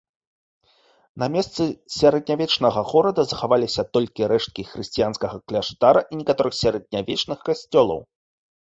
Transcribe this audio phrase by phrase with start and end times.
[1.23, 1.63] На месцы
[1.97, 7.99] сярэднявечнага горада захаваліся толькі рэшткі хрысціянскага кляштара і некаторых сярэднявечных касцёлаў.